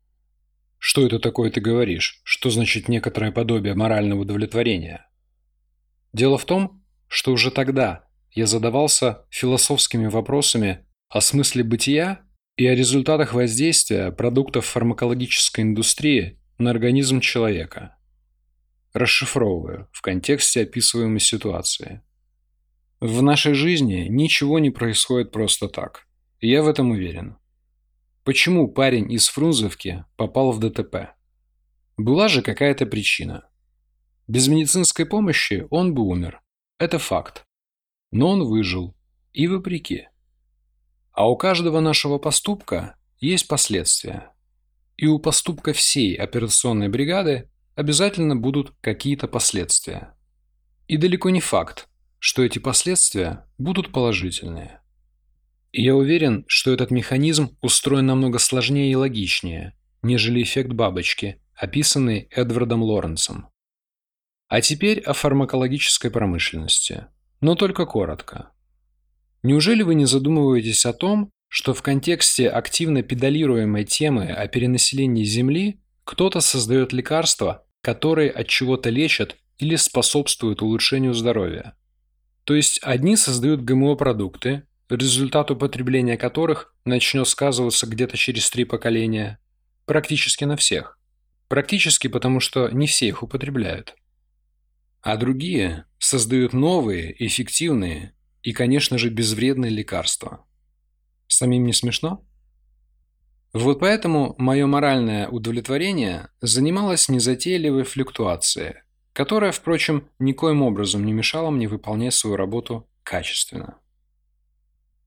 Что 0.77 1.05
это 1.05 1.19
такое 1.19 1.51
ты 1.51 1.61
говоришь? 1.61 2.19
Что 2.25 2.49
значит 2.49 2.89
некоторое 2.89 3.31
подобие 3.31 3.75
морального 3.75 4.19
удовлетворения? 4.19 5.09
Дело 6.11 6.37
в 6.37 6.43
том, 6.43 6.83
что 7.07 7.31
уже 7.31 7.49
тогда 7.49 8.09
я 8.31 8.45
задавался 8.45 9.25
философскими 9.29 10.07
вопросами 10.07 10.85
о 11.07 11.21
смысле 11.21 11.63
бытия 11.63 12.25
и 12.57 12.67
о 12.67 12.75
результатах 12.75 13.33
воздействия 13.33 14.11
продуктов 14.11 14.65
фармакологической 14.65 15.63
индустрии 15.63 16.39
на 16.57 16.69
организм 16.69 17.19
человека. 17.19 17.97
Расшифровываю 18.93 19.87
в 19.91 20.01
контексте 20.01 20.61
описываемой 20.61 21.19
ситуации– 21.19 22.01
в 23.01 23.23
нашей 23.23 23.55
жизни 23.55 24.05
ничего 24.07 24.59
не 24.59 24.69
происходит 24.69 25.31
просто 25.31 25.67
так. 25.67 26.07
Я 26.39 26.61
в 26.61 26.67
этом 26.67 26.91
уверен. 26.91 27.39
Почему 28.23 28.67
парень 28.67 29.11
из 29.11 29.27
Фрунзовки 29.29 30.05
попал 30.17 30.51
в 30.51 30.59
ДТП? 30.59 31.15
Была 31.97 32.27
же 32.27 32.43
какая-то 32.43 32.85
причина. 32.85 33.49
Без 34.27 34.47
медицинской 34.47 35.07
помощи 35.07 35.65
он 35.71 35.95
бы 35.95 36.03
умер. 36.03 36.41
Это 36.77 36.99
факт. 36.99 37.43
Но 38.11 38.29
он 38.29 38.43
выжил. 38.43 38.95
И 39.33 39.47
вопреки. 39.47 40.07
А 41.11 41.29
у 41.29 41.35
каждого 41.35 41.79
нашего 41.79 42.17
поступка 42.17 42.95
есть 43.19 43.47
последствия. 43.47 44.31
И 44.97 45.07
у 45.07 45.19
поступка 45.19 45.73
всей 45.73 46.15
операционной 46.15 46.89
бригады 46.89 47.49
обязательно 47.75 48.35
будут 48.35 48.73
какие-то 48.81 49.27
последствия. 49.27 50.15
И 50.87 50.97
далеко 50.97 51.29
не 51.29 51.41
факт, 51.41 51.87
что 52.19 52.43
эти 52.43 52.59
последствия 52.59 53.45
будут 53.57 53.91
положительные. 53.91 54.81
И 55.71 55.83
я 55.83 55.95
уверен, 55.95 56.43
что 56.47 56.71
этот 56.71 56.91
механизм 56.91 57.57
устроен 57.61 58.05
намного 58.05 58.39
сложнее 58.39 58.91
и 58.91 58.95
логичнее, 58.95 59.77
нежели 60.01 60.43
эффект 60.43 60.71
бабочки, 60.71 61.41
описанный 61.55 62.27
Эдвардом 62.31 62.83
Лоренсом. 62.83 63.49
А 64.47 64.59
теперь 64.59 64.99
о 64.99 65.13
фармакологической 65.13 66.11
промышленности, 66.11 67.07
но 67.39 67.55
только 67.55 67.85
коротко. 67.85 68.51
Неужели 69.43 69.81
вы 69.81 69.95
не 69.95 70.05
задумываетесь 70.05 70.85
о 70.85 70.93
том, 70.93 71.31
что 71.47 71.73
в 71.73 71.81
контексте 71.81 72.47
активно 72.47 73.01
педалируемой 73.01 73.83
темы 73.83 74.27
о 74.27 74.47
перенаселении 74.47 75.23
Земли 75.23 75.81
кто-то 76.03 76.39
создает 76.39 76.93
лекарства, 76.93 77.65
которые 77.81 78.29
от 78.29 78.47
чего-то 78.47 78.89
лечат 78.89 79.35
или 79.57 79.75
способствуют 79.75 80.61
улучшению 80.61 81.13
здоровья? 81.13 81.75
То 82.43 82.55
есть 82.55 82.79
одни 82.83 83.15
создают 83.15 83.63
ГМО-продукты, 83.63 84.63
результат 84.89 85.51
употребления 85.51 86.17
которых 86.17 86.73
начнет 86.85 87.27
сказываться 87.27 87.87
где-то 87.87 88.17
через 88.17 88.49
три 88.49 88.65
поколения. 88.65 89.39
Практически 89.85 90.43
на 90.43 90.55
всех. 90.55 90.99
Практически 91.47 92.07
потому, 92.07 92.39
что 92.39 92.69
не 92.69 92.87
все 92.87 93.07
их 93.07 93.23
употребляют. 93.23 93.95
А 95.01 95.17
другие 95.17 95.85
создают 95.97 96.53
новые, 96.53 97.13
эффективные 97.25 98.13
и, 98.43 98.53
конечно 98.53 98.97
же, 98.97 99.09
безвредные 99.09 99.71
лекарства. 99.71 100.45
Самим 101.27 101.65
не 101.65 101.73
смешно? 101.73 102.25
Вот 103.53 103.79
поэтому 103.79 104.35
мое 104.37 104.65
моральное 104.65 105.27
удовлетворение 105.27 106.29
занималось 106.39 107.09
незатейливой 107.09 107.83
флюктуацией, 107.83 108.75
которая, 109.13 109.51
впрочем, 109.51 110.09
никоим 110.19 110.61
образом 110.61 111.05
не 111.05 111.11
мешала 111.11 111.49
мне 111.49 111.67
выполнять 111.67 112.13
свою 112.13 112.37
работу 112.37 112.87
качественно. 113.03 113.77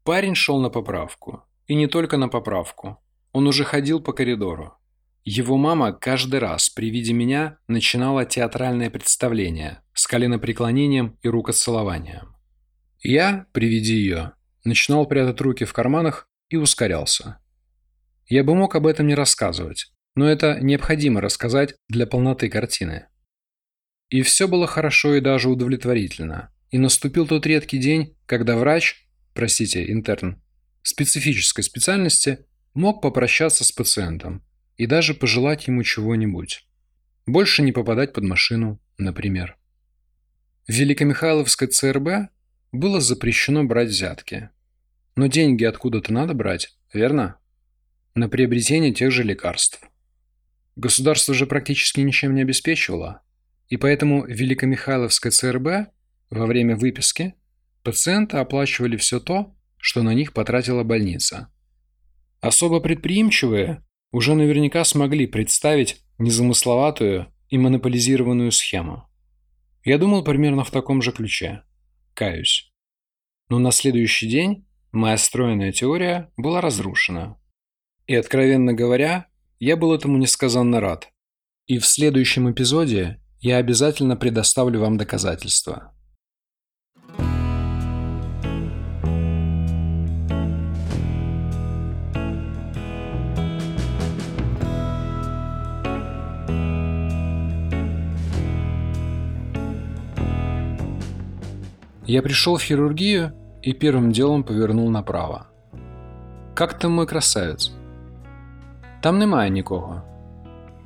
Парень 0.03 0.35
шел 0.35 0.61
на 0.61 0.69
поправку. 0.69 1.45
И 1.67 1.75
не 1.75 1.87
только 1.87 2.19
на 2.19 2.29
поправку. 2.29 2.99
Он 3.33 3.47
уже 3.47 3.65
ходил 3.65 4.01
по 4.01 4.13
коридору. 4.13 4.75
Его 5.25 5.57
мама 5.57 5.93
каждый 5.95 6.41
раз 6.41 6.69
при 6.69 6.91
виде 6.91 7.15
меня 7.15 7.57
начинала 7.67 8.27
театральное 8.27 8.91
представление 8.91 9.83
с 9.95 10.07
коленопреклонением 10.07 11.19
и 11.23 11.29
рукоцелованием. 11.29 12.34
Я, 13.07 13.47
при 13.53 13.67
виде 13.67 13.95
ее, 13.95 14.33
начинал 14.65 15.07
прятать 15.07 15.39
руки 15.43 15.67
в 15.67 15.75
карманах 15.75 16.27
и 16.49 16.57
ускорялся. 16.57 17.39
Я 18.27 18.43
бы 18.45 18.55
мог 18.55 18.75
об 18.77 18.87
этом 18.87 19.07
не 19.07 19.15
рассказывать, 19.15 19.93
но 20.15 20.27
это 20.27 20.59
необходимо 20.61 21.21
рассказать 21.21 21.75
для 21.87 22.07
полноты 22.07 22.49
картины. 22.49 23.09
И 24.09 24.23
все 24.23 24.49
было 24.49 24.67
хорошо 24.67 25.17
и 25.17 25.21
даже 25.21 25.51
удовлетворительно. 25.51 26.51
И 26.71 26.79
наступил 26.79 27.27
тот 27.27 27.45
редкий 27.45 27.77
день, 27.77 28.17
когда 28.25 28.57
врач, 28.57 29.07
простите, 29.35 29.93
интерн, 29.93 30.43
специфической 30.83 31.63
специальности 31.63 32.47
мог 32.73 33.03
попрощаться 33.03 33.65
с 33.65 33.73
пациентом 33.73 34.43
и 34.79 34.87
даже 34.87 35.13
пожелать 35.13 35.67
ему 35.67 35.83
чего-нибудь. 35.83 36.67
Больше 37.27 37.61
не 37.61 37.73
попадать 37.73 38.15
под 38.15 38.25
машину, 38.25 38.81
например. 38.97 39.59
В 40.67 40.73
Великомихайловской 40.73 41.69
ЦРБ 41.69 42.31
было 42.75 43.01
запрещено 43.01 43.65
брать 43.65 43.89
взятки. 43.89 44.51
Но 45.17 45.29
деньги 45.29 45.65
откуда-то 45.65 46.13
надо 46.13 46.35
брать, 46.35 46.77
верно? 46.93 47.39
на 48.15 48.29
приобретение 48.29 48.93
тех 48.93 49.11
же 49.11 49.23
лекарств. 49.25 49.81
Государство 50.77 51.35
же 51.35 51.47
практически 51.47 52.01
ничем 52.01 52.35
не 52.35 52.43
обеспечивало, 52.43 53.23
и 53.69 53.77
поэтому 53.77 54.25
Великомихайловское 54.25 55.33
ЦРБ 55.33 55.91
во 56.31 56.47
время 56.47 56.77
выписки 56.77 57.35
пациенты 57.83 58.37
оплачивали 58.39 58.97
все 58.97 59.21
то, 59.21 59.55
что 59.77 60.03
на 60.03 60.15
них 60.15 60.33
потратила 60.33 60.85
больница. 60.85 61.53
Особо 62.41 62.81
предприимчивые 62.81 63.85
уже 64.11 64.35
наверняка 64.35 64.85
смогли 64.85 65.27
представить 65.27 66.03
незамысловатую 66.19 67.33
и 67.49 67.59
монополизированную 67.59 68.53
схему. 68.53 69.09
Я 69.85 69.99
думал 69.99 70.23
примерно 70.25 70.65
в 70.65 70.71
таком 70.71 71.03
же 71.03 71.13
ключе. 71.13 71.63
Каюсь. 72.15 72.73
Но 73.49 73.59
на 73.59 73.73
следующий 73.73 74.29
день 74.29 74.67
моя 74.93 75.19
стройная 75.19 75.73
теория 75.73 76.33
была 76.37 76.61
разрушена. 76.61 77.37
И, 78.07 78.15
откровенно 78.15 78.73
говоря, 78.73 79.29
я 79.59 79.77
был 79.77 79.95
этому 79.95 80.19
несказанно 80.19 80.81
рад. 80.81 81.09
И 81.67 81.79
в 81.79 81.87
следующем 81.87 82.51
эпизоде 82.51 83.21
я 83.41 83.57
обязательно 83.57 84.17
предоставлю 84.17 84.81
вам 84.81 84.97
доказательства. 84.97 85.95
Я 102.06 102.22
пришел 102.22 102.56
в 102.56 102.64
хирургию 102.64 103.34
и 103.62 103.74
первым 103.74 104.12
делом 104.12 104.44
повернул 104.44 104.90
направо. 104.90 105.48
«Как 106.56 106.80
там 106.80 106.92
мой 106.92 107.06
красавец?» 107.06 107.72
«Там 109.02 109.20
немає 109.20 109.50
нікого». 109.50 110.04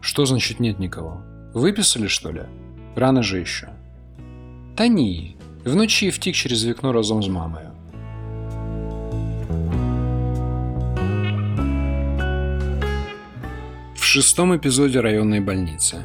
«Что 0.01 0.25
значит 0.25 0.59
нет 0.59 0.79
никого? 0.79 1.21
Выписали, 1.53 2.07
что 2.07 2.31
ли? 2.31 2.41
Рано 2.95 3.23
же 3.23 3.39
еще». 3.39 3.69
«Та 4.75 4.88
ні. 4.88 5.38
Вночі 5.65 6.09
втік 6.09 6.36
через 6.36 6.65
вікно 6.65 6.93
разом 6.93 7.23
з 7.23 7.27
мамою». 7.27 7.69
В 13.95 14.03
шестом 14.03 14.53
эпизоде 14.53 15.01
районной 15.01 15.39
больницы. 15.39 16.03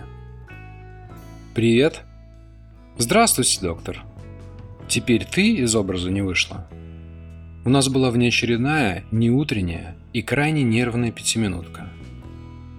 «Привет». 1.55 2.01
«Здравствуйте, 2.99 3.61
доктор», 3.61 4.05
Теперь 4.88 5.26
ты 5.26 5.56
из 5.56 5.76
образа 5.76 6.12
не 6.12 6.22
вышла. 6.22 6.68
У 7.66 7.70
нас 7.70 7.88
была 7.88 8.12
внеочередная, 8.12 9.06
неутренняя 9.12 9.96
и 10.12 10.22
крайне 10.22 10.64
нервная 10.64 11.12
пятиминутка. 11.12 11.90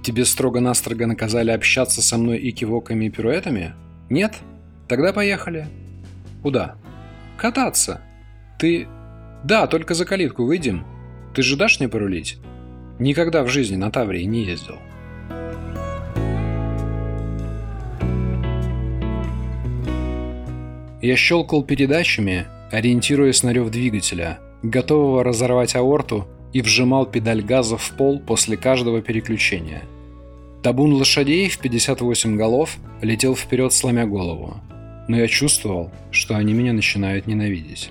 Тебе 0.03 0.27
строго-настрого 0.27 1.07
наказали 1.07 1.51
общаться 1.51 2.03
со 2.03 2.19
мной 2.19 2.39
и 2.39 2.53
кивоками 2.53 3.07
и 3.07 3.11
пируэтами? 3.11 3.75
Нет? 4.11 4.35
Тогда 4.87 5.15
поехали. 5.15 5.67
Куда? 6.43 6.77
Кататься. 7.39 8.03
Ты... 8.59 8.87
Да, 9.45 9.67
только 9.67 9.95
за 9.95 10.05
калитку 10.05 10.45
выйдем. 10.45 10.85
Ты 11.35 11.43
же 11.43 11.57
дашь 11.57 11.81
мне 11.81 11.89
порулить? 11.89 12.39
Никогда 12.99 13.43
в 13.43 13.49
жизни 13.49 13.77
на 13.77 13.91
Таврии 13.91 14.25
не 14.25 14.45
ездил. 14.45 14.77
Я 21.05 21.17
щелкал 21.17 21.63
передачами, 21.63 22.47
ориентируясь 22.73 23.43
на 23.43 23.53
рев 23.53 23.69
двигателя, 23.69 24.39
готового 24.63 25.23
разорвать 25.23 25.77
аорту, 25.77 26.27
и 26.55 26.63
вжимал 26.63 27.05
педаль 27.05 27.43
газа 27.43 27.77
в 27.77 27.91
пол 27.91 28.21
после 28.21 28.57
каждого 28.57 29.03
переключения. 29.03 29.83
Табун 30.63 30.95
лошадей 30.95 31.51
в 31.51 31.59
58 31.59 32.37
голов 32.39 32.79
летел 33.03 33.37
вперед, 33.37 33.75
сломя 33.75 34.07
голову. 34.07 34.55
Но 35.07 35.19
я 35.19 35.29
чувствовал, 35.29 35.91
что 36.11 36.37
они 36.37 36.55
меня 36.55 36.73
начинают 36.73 37.27
ненавидеть. 37.27 37.91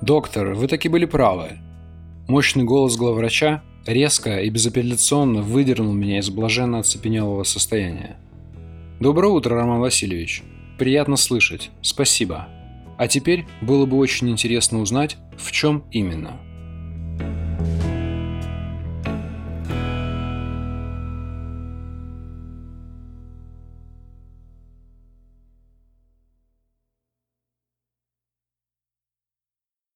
«Доктор, 0.00 0.54
вы 0.54 0.68
таки 0.68 0.88
были 0.88 1.06
правы». 1.06 1.58
Мощный 2.28 2.62
голос 2.62 2.96
главврача 2.96 3.64
резко 3.92 4.40
и 4.40 4.50
безапелляционно 4.50 5.42
выдернул 5.42 5.92
меня 5.92 6.18
из 6.18 6.30
блаженно 6.30 6.78
оцепенелого 6.78 7.44
состояния. 7.44 8.16
«Доброе 9.00 9.28
утро, 9.28 9.54
Роман 9.56 9.80
Васильевич. 9.80 10.42
Приятно 10.78 11.16
слышать. 11.16 11.70
Спасибо. 11.82 12.48
А 12.98 13.08
теперь 13.08 13.46
было 13.60 13.86
бы 13.86 13.96
очень 13.96 14.30
интересно 14.30 14.80
узнать, 14.80 15.16
в 15.36 15.52
чем 15.52 15.84
именно». 15.90 16.49